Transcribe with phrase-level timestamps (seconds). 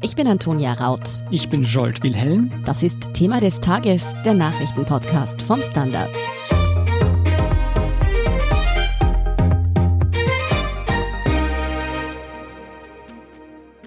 [0.00, 1.24] Ich bin Antonia Raut.
[1.32, 2.52] Ich bin Jolt Wilhelm.
[2.64, 6.10] Das ist Thema des Tages, der Nachrichtenpodcast vom Standard.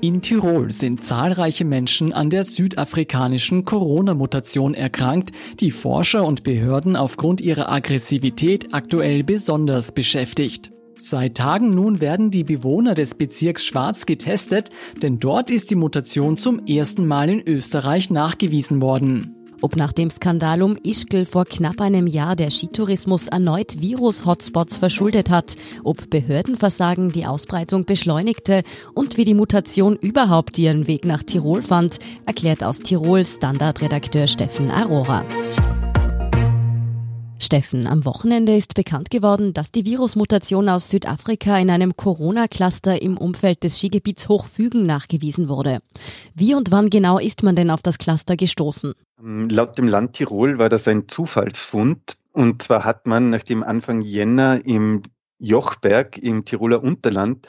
[0.01, 5.31] In Tirol sind zahlreiche Menschen an der südafrikanischen Corona-Mutation erkrankt,
[5.61, 10.71] die Forscher und Behörden aufgrund ihrer Aggressivität aktuell besonders beschäftigt.
[11.03, 14.69] Seit Tagen nun werden die Bewohner des Bezirks Schwarz getestet,
[15.01, 19.35] denn dort ist die Mutation zum ersten Mal in Österreich nachgewiesen worden.
[19.61, 25.31] Ob nach dem Skandal um Ischgl vor knapp einem Jahr der Skitourismus erneut Virus-Hotspots verschuldet
[25.31, 28.61] hat, ob Behördenversagen die Ausbreitung beschleunigte
[28.93, 31.97] und wie die Mutation überhaupt ihren Weg nach Tirol fand,
[32.27, 35.25] erklärt aus Tirol Standardredakteur Steffen Arora.
[37.43, 43.17] Steffen, am Wochenende ist bekannt geworden, dass die Virusmutation aus Südafrika in einem Corona-Cluster im
[43.17, 45.79] Umfeld des Skigebiets Hochfügen nachgewiesen wurde.
[46.35, 48.93] Wie und wann genau ist man denn auf das Cluster gestoßen?
[49.19, 52.17] Ähm, laut dem Land Tirol war das ein Zufallsfund.
[52.31, 55.01] Und zwar hat man nachdem Anfang Jänner im
[55.39, 57.47] Jochberg im Tiroler Unterland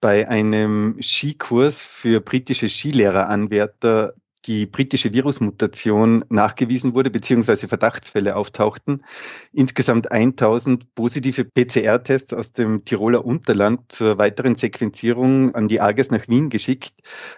[0.00, 4.14] bei einem Skikurs für britische Skilehreranwärter
[4.46, 9.04] die britische Virusmutation nachgewiesen wurde, beziehungsweise Verdachtsfälle auftauchten.
[9.52, 16.28] Insgesamt 1000 positive PCR-Tests aus dem Tiroler Unterland zur weiteren Sequenzierung an die AGES nach
[16.28, 16.92] Wien geschickt.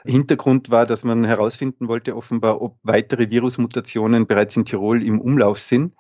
[0.05, 5.59] Hintergrund war, dass man herausfinden wollte, offenbar, ob weitere Virusmutationen bereits in Tirol im Umlauf
[5.59, 5.95] sind.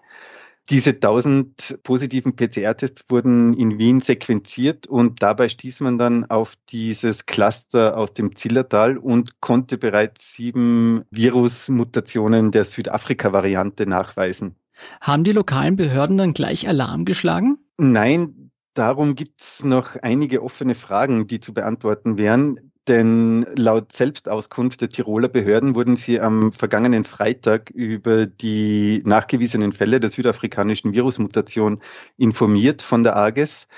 [0.70, 7.24] Diese 1000 positiven PCR-Tests wurden in Wien sequenziert und dabei stieß man dann auf dieses
[7.24, 14.56] Cluster aus dem Zillertal und konnte bereits sieben Virusmutationen der Südafrika-Variante nachweisen.
[15.00, 17.56] Haben die lokalen Behörden dann gleich Alarm geschlagen?
[17.78, 22.72] Nein, darum gibt es noch einige offene Fragen, die zu beantworten wären.
[22.88, 30.00] Denn laut Selbstauskunft der Tiroler Behörden wurden sie am vergangenen Freitag über die nachgewiesenen Fälle
[30.00, 31.82] der südafrikanischen Virusmutation
[32.16, 33.68] informiert von der AGES.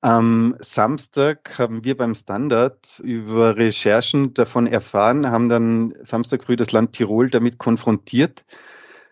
[0.00, 6.70] Am Samstag haben wir beim Standard über Recherchen davon erfahren, haben dann Samstag früh das
[6.70, 8.44] Land Tirol damit konfrontiert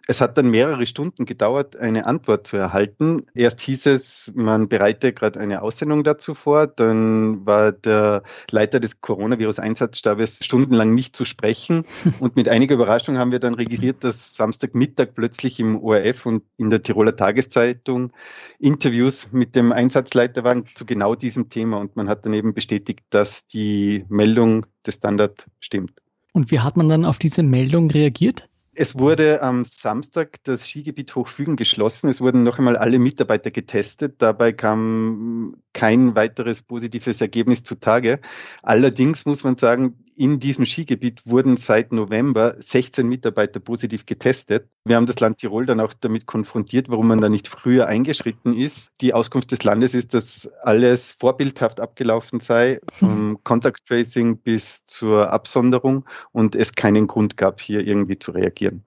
[0.07, 3.27] es hat dann mehrere Stunden gedauert, eine Antwort zu erhalten.
[3.35, 6.67] Erst hieß es, man bereite gerade eine Aussendung dazu vor.
[6.67, 11.85] Dann war der Leiter des Coronavirus-Einsatzstabes stundenlang nicht zu sprechen.
[12.21, 16.71] Und mit einiger Überraschung haben wir dann registriert, dass Samstagmittag plötzlich im ORF und in
[16.71, 18.13] der Tiroler Tageszeitung
[18.59, 21.79] Interviews mit dem Einsatzleiter waren zu genau diesem Thema.
[21.79, 25.93] Und man hat dann eben bestätigt, dass die Meldung des Standard stimmt.
[26.33, 28.49] Und wie hat man dann auf diese Meldung reagiert?
[28.77, 32.09] Es wurde am Samstag das Skigebiet Hochfügen geschlossen.
[32.09, 34.17] Es wurden noch einmal alle Mitarbeiter getestet.
[34.19, 38.21] Dabei kam kein weiteres positives Ergebnis zutage.
[38.63, 44.69] Allerdings muss man sagen, in diesem Skigebiet wurden seit November 16 Mitarbeiter positiv getestet.
[44.85, 48.57] Wir haben das Land Tirol dann auch damit konfrontiert, warum man da nicht früher eingeschritten
[48.57, 48.91] ist.
[49.01, 55.33] Die Auskunft des Landes ist, dass alles vorbildhaft abgelaufen sei, vom Contact Tracing bis zur
[55.33, 58.85] Absonderung und es keinen Grund gab, hier irgendwie zu reagieren.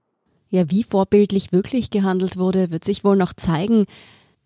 [0.50, 3.86] Ja, wie vorbildlich wirklich gehandelt wurde, wird sich wohl noch zeigen.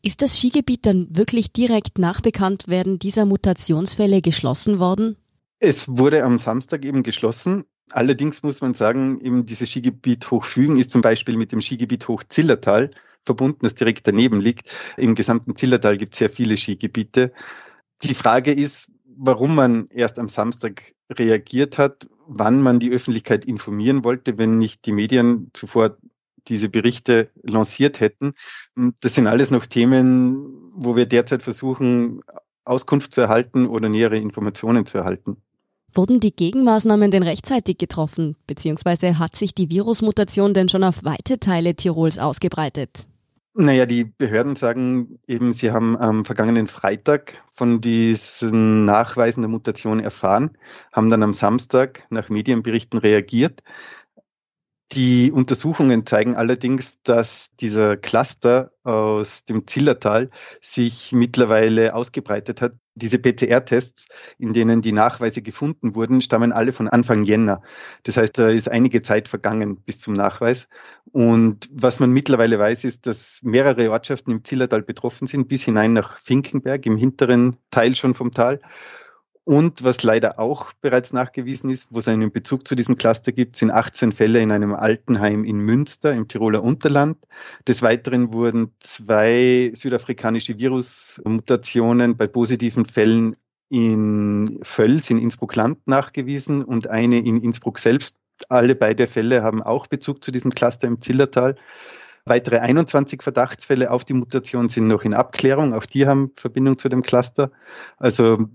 [0.02, 5.16] Ist das Skigebiet dann wirklich direkt nach Bekanntwerden dieser Mutationsfälle geschlossen worden?
[5.64, 7.66] Es wurde am Samstag eben geschlossen.
[7.92, 12.90] Allerdings muss man sagen, eben dieses Skigebiet Hochfügen ist zum Beispiel mit dem Skigebiet Hochzillertal
[13.24, 14.72] verbunden, das direkt daneben liegt.
[14.98, 17.32] Im gesamten Zillertal gibt es sehr viele Skigebiete.
[18.02, 24.04] Die Frage ist, warum man erst am Samstag reagiert hat, wann man die Öffentlichkeit informieren
[24.04, 25.96] wollte, wenn nicht die Medien zuvor
[26.48, 28.34] diese Berichte lanciert hätten.
[29.00, 32.22] Das sind alles noch Themen, wo wir derzeit versuchen,
[32.66, 35.38] Auskunft zu erhalten oder nähere Informationen zu erhalten.
[35.94, 41.40] Wurden die Gegenmaßnahmen denn rechtzeitig getroffen, beziehungsweise hat sich die Virusmutation denn schon auf weite
[41.40, 43.08] Teile Tirols ausgebreitet?
[43.54, 50.00] Naja, die Behörden sagen eben, sie haben am vergangenen Freitag von diesen Nachweisen der Mutation
[50.00, 50.58] erfahren,
[50.94, 53.62] haben dann am Samstag nach Medienberichten reagiert.
[54.94, 60.30] Die Untersuchungen zeigen allerdings, dass dieser Cluster aus dem Zillertal
[60.62, 62.74] sich mittlerweile ausgebreitet hat.
[62.96, 64.06] Diese PCR-Tests,
[64.38, 67.62] in denen die Nachweise gefunden wurden, stammen alle von Anfang Jänner.
[68.04, 70.68] Das heißt, da ist einige Zeit vergangen bis zum Nachweis.
[71.12, 75.94] Und was man mittlerweile weiß, ist, dass mehrere Ortschaften im Zillertal betroffen sind, bis hinein
[75.94, 78.60] nach Finkenberg, im hinteren Teil schon vom Tal.
[79.52, 83.58] Und was leider auch bereits nachgewiesen ist, wo es einen Bezug zu diesem Cluster gibt,
[83.58, 87.18] sind 18 Fälle in einem Altenheim in Münster im Tiroler Unterland.
[87.68, 93.36] Des Weiteren wurden zwei südafrikanische Virusmutationen bei positiven Fällen
[93.68, 98.22] in Völs in Innsbruck-Land nachgewiesen und eine in Innsbruck selbst.
[98.48, 101.58] Alle beide Fälle haben auch Bezug zu diesem Cluster im Zillertal.
[102.24, 105.74] Weitere 21 Verdachtsfälle auf die Mutation sind noch in Abklärung.
[105.74, 107.52] Auch die haben Verbindung zu dem Cluster.
[107.98, 108.48] Also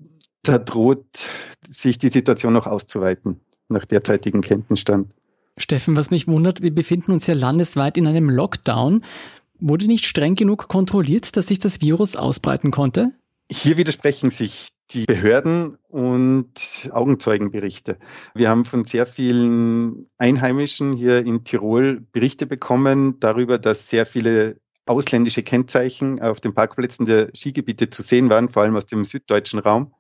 [0.48, 1.28] da droht
[1.68, 5.12] sich die Situation noch auszuweiten nach derzeitigem Kenntnisstand.
[5.58, 9.02] Steffen, was mich wundert, wir befinden uns ja landesweit in einem Lockdown.
[9.58, 13.12] Wurde nicht streng genug kontrolliert, dass sich das Virus ausbreiten konnte?
[13.50, 17.98] Hier widersprechen sich die Behörden und Augenzeugenberichte.
[18.34, 24.60] Wir haben von sehr vielen Einheimischen hier in Tirol Berichte bekommen darüber, dass sehr viele
[24.84, 29.58] ausländische Kennzeichen auf den Parkplätzen der Skigebiete zu sehen waren, vor allem aus dem süddeutschen
[29.58, 29.92] Raum.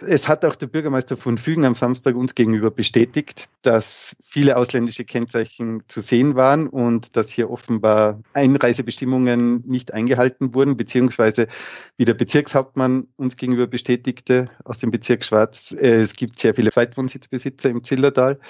[0.00, 5.04] Es hat auch der Bürgermeister von Fügen am Samstag uns gegenüber bestätigt, dass viele ausländische
[5.04, 11.48] Kennzeichen zu sehen waren und dass hier offenbar Einreisebestimmungen nicht eingehalten wurden, beziehungsweise
[11.96, 17.70] wie der Bezirkshauptmann uns gegenüber bestätigte aus dem Bezirk Schwarz, es gibt sehr viele Zweitwohnsitzbesitzer
[17.70, 18.40] im Zillertal,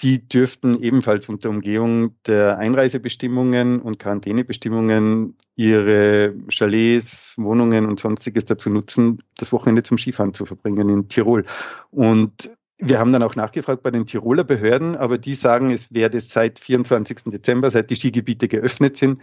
[0.00, 8.70] die dürften ebenfalls unter Umgehung der Einreisebestimmungen und Quarantänebestimmungen ihre Chalets, Wohnungen und sonstiges dazu
[8.70, 11.44] nutzen, das Wochenende zum Skifahren zu verbringen in Tirol.
[11.90, 16.20] Und wir haben dann auch nachgefragt bei den Tiroler Behörden, aber die sagen, es werde
[16.20, 17.24] seit 24.
[17.24, 19.20] Dezember, seit die Skigebiete geöffnet sind,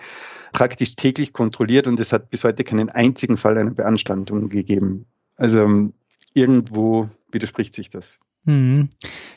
[0.52, 5.06] praktisch täglich kontrolliert und es hat bis heute keinen einzigen Fall einer Beanstandung gegeben.
[5.38, 5.90] Also
[6.34, 8.20] irgendwo widerspricht sich das.
[8.46, 8.90] Mhm.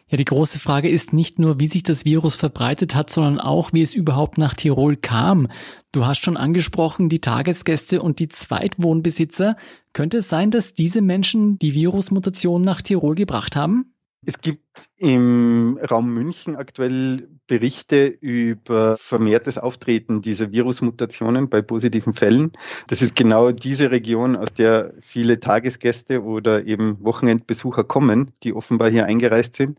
[0.08, 3.72] Ja, die große Frage ist nicht nur, wie sich das Virus verbreitet hat, sondern auch,
[3.72, 5.48] wie es überhaupt nach Tirol kam.
[5.92, 9.56] Du hast schon angesprochen, die Tagesgäste und die Zweitwohnbesitzer.
[9.94, 13.94] Könnte es sein, dass diese Menschen die Virusmutation nach Tirol gebracht haben?
[14.26, 14.64] Es gibt
[14.96, 22.52] im Raum München aktuell Berichte über vermehrtes Auftreten dieser Virusmutationen bei positiven Fällen.
[22.88, 28.90] Das ist genau diese Region, aus der viele Tagesgäste oder eben Wochenendbesucher kommen, die offenbar
[28.90, 29.78] hier eingereist sind.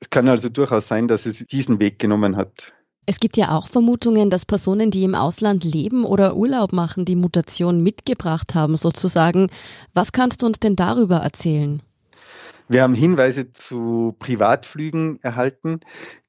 [0.00, 2.72] Es kann also durchaus sein, dass es diesen Weg genommen hat.
[3.06, 7.16] Es gibt ja auch Vermutungen, dass Personen, die im Ausland leben oder Urlaub machen, die
[7.16, 9.48] Mutation mitgebracht haben, sozusagen.
[9.94, 11.82] Was kannst du uns denn darüber erzählen?
[12.70, 15.80] Wir haben Hinweise zu Privatflügen erhalten,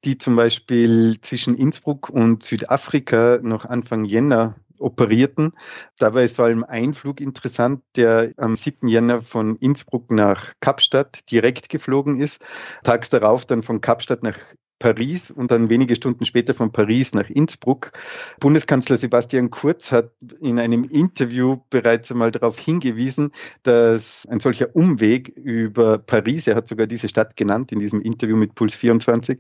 [0.03, 5.51] die zum Beispiel zwischen Innsbruck und Südafrika noch Anfang Jänner operierten.
[5.99, 8.87] Dabei ist vor allem ein Flug interessant, der am 7.
[8.87, 12.39] Jänner von Innsbruck nach Kapstadt direkt geflogen ist,
[12.83, 14.39] tags darauf dann von Kapstadt nach
[14.81, 17.91] Paris und dann wenige Stunden später von Paris nach Innsbruck.
[18.39, 20.09] Bundeskanzler Sebastian Kurz hat
[20.41, 23.31] in einem Interview bereits einmal darauf hingewiesen,
[23.61, 28.35] dass ein solcher Umweg über Paris, er hat sogar diese Stadt genannt in diesem Interview
[28.35, 29.37] mit Puls 24,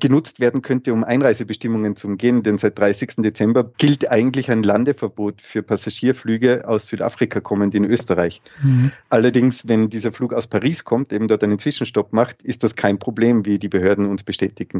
[0.00, 2.42] genutzt werden könnte, um Einreisebestimmungen zu umgehen.
[2.42, 3.18] Denn seit 30.
[3.18, 8.42] Dezember gilt eigentlich ein Landeverbot für Passagierflüge aus Südafrika kommend in Österreich.
[8.64, 8.90] Mhm.
[9.10, 12.98] Allerdings, wenn dieser Flug aus Paris kommt, eben dort einen Zwischenstopp macht, ist das kein
[12.98, 14.71] Problem, wie die Behörden uns bestätigen.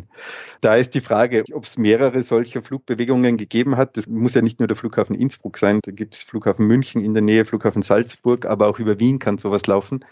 [0.60, 3.96] Da ist die Frage, ob es mehrere solcher Flugbewegungen gegeben hat.
[3.96, 5.80] Das muss ja nicht nur der Flughafen Innsbruck sein.
[5.82, 9.38] Da gibt es Flughafen München in der Nähe, Flughafen Salzburg, aber auch über Wien kann
[9.38, 10.04] sowas laufen.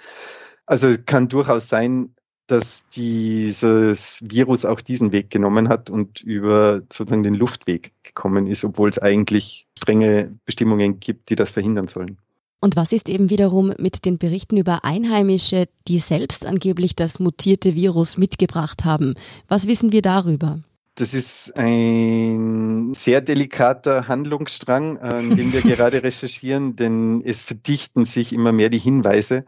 [0.66, 2.14] Also es kann durchaus sein,
[2.46, 8.64] dass dieses Virus auch diesen Weg genommen hat und über sozusagen den Luftweg gekommen ist,
[8.64, 12.18] obwohl es eigentlich strenge Bestimmungen gibt, die das verhindern sollen.
[12.60, 17.74] Und was ist eben wiederum mit den Berichten über Einheimische, die selbst angeblich das mutierte
[17.74, 19.14] Virus mitgebracht haben?
[19.48, 20.58] Was wissen wir darüber?
[20.96, 28.34] Das ist ein sehr delikater Handlungsstrang, an dem wir gerade recherchieren, denn es verdichten sich
[28.34, 29.46] immer mehr die Hinweise,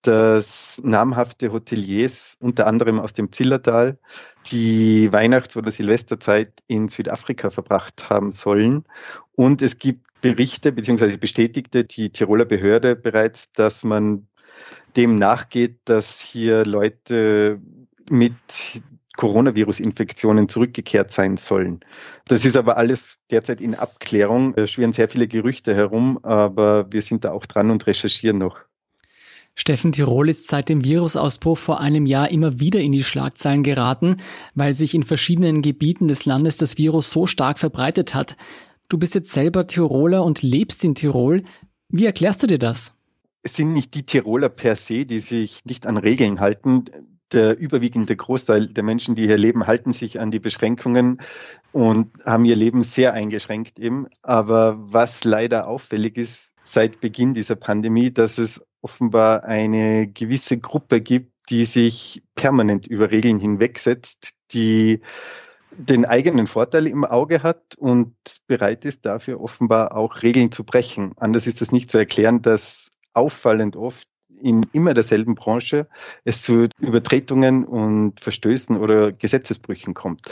[0.00, 3.98] dass namhafte Hoteliers, unter anderem aus dem Zillertal,
[4.50, 8.84] die Weihnachts- oder Silvesterzeit in Südafrika verbracht haben sollen.
[9.36, 14.26] Und es gibt Berichte, beziehungsweise bestätigte die Tiroler Behörde bereits, dass man
[14.96, 17.60] dem nachgeht, dass hier Leute
[18.10, 18.34] mit
[19.16, 21.80] Coronavirus-Infektionen zurückgekehrt sein sollen.
[22.26, 24.54] Das ist aber alles derzeit in Abklärung.
[24.56, 28.58] Es schwirren sehr viele Gerüchte herum, aber wir sind da auch dran und recherchieren noch.
[29.58, 34.18] Steffen Tirol ist seit dem Virusausbruch vor einem Jahr immer wieder in die Schlagzeilen geraten,
[34.54, 38.36] weil sich in verschiedenen Gebieten des Landes das Virus so stark verbreitet hat.
[38.88, 41.42] Du bist jetzt selber Tiroler und lebst in Tirol.
[41.88, 42.96] Wie erklärst du dir das?
[43.42, 46.84] Es sind nicht die Tiroler per se, die sich nicht an Regeln halten.
[47.32, 51.20] Der überwiegende Großteil der Menschen, die hier leben, halten sich an die Beschränkungen
[51.72, 54.06] und haben ihr Leben sehr eingeschränkt eben.
[54.22, 61.00] Aber was leider auffällig ist seit Beginn dieser Pandemie, dass es offenbar eine gewisse Gruppe
[61.00, 65.00] gibt, die sich permanent über Regeln hinwegsetzt, die
[65.78, 68.14] den eigenen Vorteil im Auge hat und
[68.46, 71.12] bereit ist, dafür offenbar auch Regeln zu brechen.
[71.16, 75.88] Anders ist es nicht zu erklären, dass auffallend oft in immer derselben Branche
[76.24, 80.22] es zu Übertretungen und Verstößen oder Gesetzesbrüchen kommt.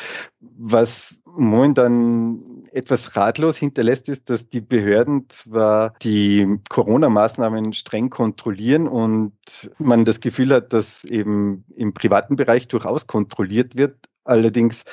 [0.41, 9.35] Was momentan etwas ratlos hinterlässt, ist, dass die Behörden zwar die Corona-Maßnahmen streng kontrollieren und
[9.79, 14.85] man das Gefühl hat, dass eben im privaten Bereich durchaus kontrolliert wird, allerdings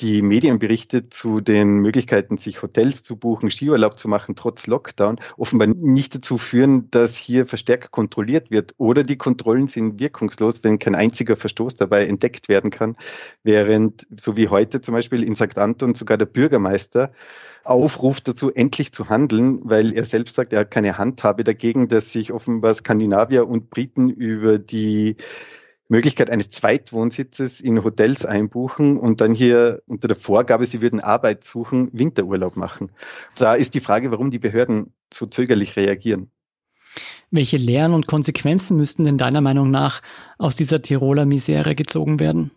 [0.00, 5.68] die Medienberichte zu den Möglichkeiten, sich Hotels zu buchen, Skiurlaub zu machen, trotz Lockdown, offenbar
[5.68, 8.74] nicht dazu führen, dass hier verstärkt kontrolliert wird.
[8.76, 12.96] Oder die Kontrollen sind wirkungslos, wenn kein einziger Verstoß dabei entdeckt werden kann.
[13.44, 15.58] Während, so wie heute zum Beispiel in St.
[15.58, 17.12] Anton, sogar der Bürgermeister
[17.62, 22.12] aufruft dazu, endlich zu handeln, weil er selbst sagt, er hat keine Handhabe dagegen, dass
[22.12, 25.16] sich offenbar Skandinavier und Briten über die
[25.88, 31.44] Möglichkeit eines Zweitwohnsitzes in Hotels einbuchen und dann hier unter der Vorgabe, sie würden Arbeit
[31.44, 32.90] suchen, Winterurlaub machen.
[33.36, 36.30] Da ist die Frage, warum die Behörden so zögerlich reagieren.
[37.30, 40.00] Welche Lehren und Konsequenzen müssten denn deiner Meinung nach
[40.38, 42.50] aus dieser Tiroler Misere gezogen werden?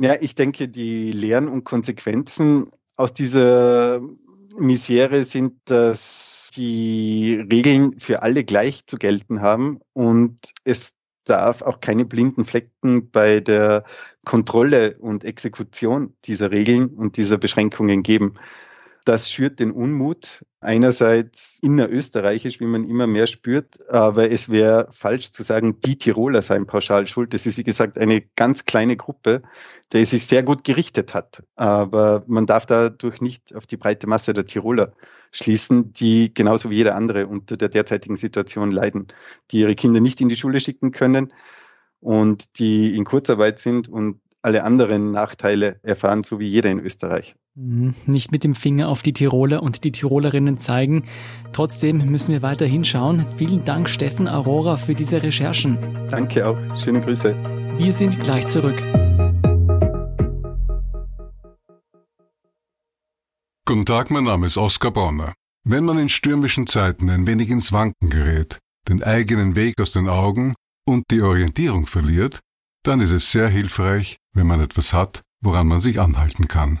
[0.00, 4.00] Ja, ich denke, die Lehren und Konsequenzen aus dieser
[4.58, 10.92] Misere sind, dass die Regeln für alle gleich zu gelten haben und es
[11.24, 13.84] darf auch keine blinden Flecken bei der
[14.24, 18.34] Kontrolle und Exekution dieser Regeln und dieser Beschränkungen geben.
[19.04, 25.32] Das schürt den Unmut, einerseits innerösterreichisch, wie man immer mehr spürt, aber es wäre falsch
[25.32, 27.34] zu sagen, die Tiroler seien pauschal schuld.
[27.34, 29.42] Das ist, wie gesagt, eine ganz kleine Gruppe,
[29.92, 31.42] die sich sehr gut gerichtet hat.
[31.56, 34.92] Aber man darf dadurch nicht auf die breite Masse der Tiroler
[35.32, 39.08] schließen, die genauso wie jeder andere unter der derzeitigen Situation leiden,
[39.50, 41.32] die ihre Kinder nicht in die Schule schicken können
[41.98, 47.34] und die in Kurzarbeit sind und alle anderen Nachteile erfahren, so wie jeder in Österreich.
[47.54, 47.94] Mhm.
[48.06, 51.04] Nicht mit dem Finger auf die Tiroler und die Tirolerinnen zeigen.
[51.52, 53.26] Trotzdem müssen wir weiter hinschauen.
[53.36, 55.78] Vielen Dank, Steffen Aurora, für diese Recherchen.
[56.10, 56.58] Danke auch.
[56.82, 57.36] Schöne Grüße.
[57.76, 58.82] Wir sind gleich zurück.
[63.66, 65.34] Guten Tag, mein Name ist Oskar Bonner.
[65.64, 70.08] Wenn man in stürmischen Zeiten ein wenig ins Wanken gerät, den eigenen Weg aus den
[70.08, 70.54] Augen
[70.86, 72.40] und die Orientierung verliert,
[72.82, 76.80] dann ist es sehr hilfreich, wenn man etwas hat, woran man sich anhalten kann.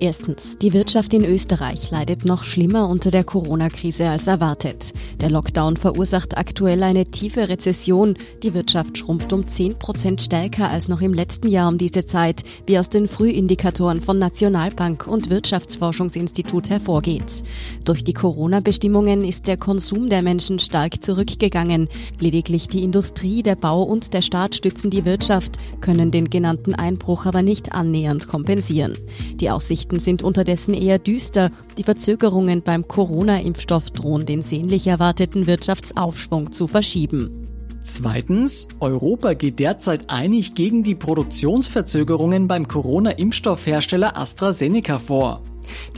[0.00, 4.92] Erstens, die Wirtschaft in Österreich leidet noch schlimmer unter der Corona-Krise als erwartet.
[5.20, 8.16] Der Lockdown verursacht aktuell eine tiefe Rezession.
[8.42, 12.42] Die Wirtschaft schrumpft um 10 Prozent stärker als noch im letzten Jahr um diese Zeit,
[12.66, 17.44] wie aus den Frühindikatoren von Nationalbank und Wirtschaftsforschungsinstitut hervorgeht.
[17.84, 21.88] Durch die Corona-Bestimmungen ist der Konsum der Menschen stark zurückgegangen.
[22.18, 27.26] Lediglich die Industrie, der Bau und der Staat stützen die Wirtschaft, können den genannten Einbruch
[27.26, 28.98] aber nicht annähernd kompensieren.
[29.36, 31.50] Die Aussicht Aussichten sind unterdessen eher düster.
[31.76, 37.46] Die Verzögerungen beim Corona-Impfstoff drohen den sehnlich erwarteten Wirtschaftsaufschwung zu verschieben.
[37.82, 45.42] Zweitens, Europa geht derzeit einig gegen die Produktionsverzögerungen beim Corona-Impfstoffhersteller AstraZeneca vor.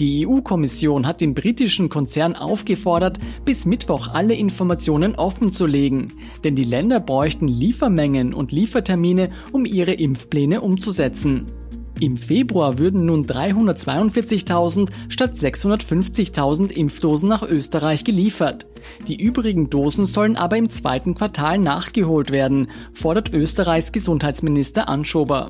[0.00, 6.99] Die EU-Kommission hat den britischen Konzern aufgefordert, bis Mittwoch alle Informationen offenzulegen, denn die Länder
[6.99, 11.52] bräuchten Liefermengen und Liefertermine, um ihre Impfpläne umzusetzen.
[11.99, 18.67] Im Februar würden nun 342.000 statt 650.000 Impfdosen nach Österreich geliefert.
[19.09, 25.49] Die übrigen Dosen sollen aber im zweiten Quartal nachgeholt werden, fordert Österreichs Gesundheitsminister Anschober.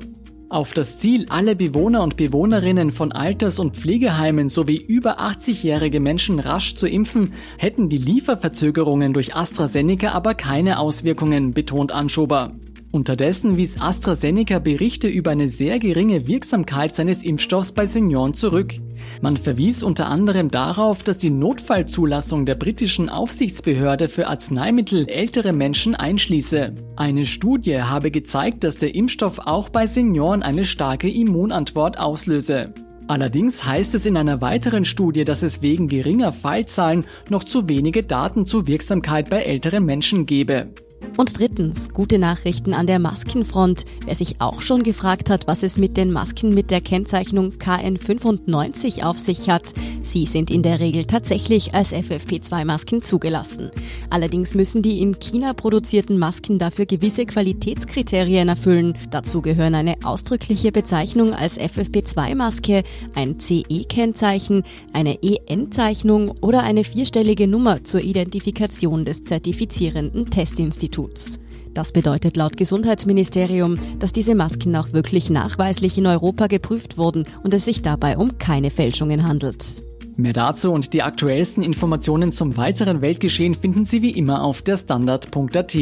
[0.49, 6.39] Auf das Ziel, alle Bewohner und Bewohnerinnen von Alters- und Pflegeheimen sowie über 80-jährige Menschen
[6.39, 12.53] rasch zu impfen, hätten die Lieferverzögerungen durch AstraZeneca aber keine Auswirkungen, betont Anschober.
[12.91, 18.75] Unterdessen wies AstraZeneca Berichte über eine sehr geringe Wirksamkeit seines Impfstoffs bei Senioren zurück.
[19.21, 25.95] Man verwies unter anderem darauf, dass die Notfallzulassung der britischen Aufsichtsbehörde für Arzneimittel ältere Menschen
[25.95, 26.75] einschließe.
[26.95, 32.73] Eine Studie habe gezeigt, dass der Impfstoff auch bei Senioren eine starke Immunantwort auslöse.
[33.07, 38.03] Allerdings heißt es in einer weiteren Studie, dass es wegen geringer Fallzahlen noch zu wenige
[38.03, 40.69] Daten zur Wirksamkeit bei älteren Menschen gebe.
[41.17, 43.85] Und drittens, gute Nachrichten an der Maskenfront.
[44.05, 49.03] Wer sich auch schon gefragt hat, was es mit den Masken mit der Kennzeichnung KN95
[49.03, 49.73] auf sich hat,
[50.03, 53.71] sie sind in der Regel tatsächlich als FFP2-Masken zugelassen.
[54.11, 58.95] Allerdings müssen die in China produzierten Masken dafür gewisse Qualitätskriterien erfüllen.
[59.09, 62.83] Dazu gehören eine ausdrückliche Bezeichnung als FFP2-Maske,
[63.15, 64.61] ein CE-Kennzeichen,
[64.93, 70.86] eine EN-Zeichnung oder eine vierstellige Nummer zur Identifikation des zertifizierenden Testinstituts.
[70.87, 71.39] Instituts.
[71.73, 77.53] Das bedeutet laut Gesundheitsministerium, dass diese Masken auch wirklich nachweislich in Europa geprüft wurden und
[77.53, 79.83] es sich dabei um keine Fälschungen handelt.
[80.15, 84.77] Mehr dazu und die aktuellsten Informationen zum weiteren Weltgeschehen finden Sie wie immer auf der
[84.77, 85.77] Standard.at.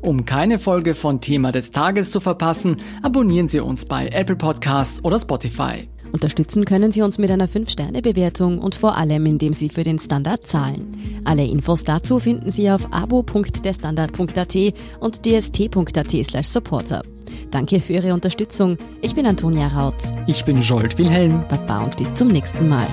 [0.00, 5.04] Um keine Folge von Thema des Tages zu verpassen, abonnieren Sie uns bei Apple Podcasts
[5.04, 5.88] oder Spotify.
[6.12, 10.46] Unterstützen können Sie uns mit einer 5-Sterne-Bewertung und vor allem, indem Sie für den Standard
[10.46, 11.22] zahlen.
[11.24, 14.56] Alle Infos dazu finden Sie auf abo.derstandard.at
[15.00, 17.02] und dst.at slash supporter.
[17.50, 18.76] Danke für Ihre Unterstützung.
[19.02, 20.02] Ich bin Antonia Raut.
[20.26, 21.40] Ich bin Jolt Wilhelm.
[21.48, 22.88] Baba und bis zum nächsten Mal.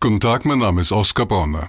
[0.00, 1.68] Guten Tag, mein Name ist Oskar Bonner.